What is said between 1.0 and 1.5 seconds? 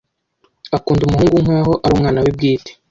umuhungu